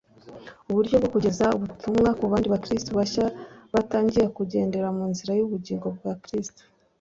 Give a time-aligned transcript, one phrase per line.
[0.69, 3.25] uburyo bwo kugeza Ubutumwa ku bandi bakristo bashya
[3.73, 6.61] batangiye kugendera mu nzira y'ubugingo bwa gikristo